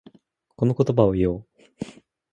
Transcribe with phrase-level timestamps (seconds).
[0.55, 1.47] この言葉を言おう。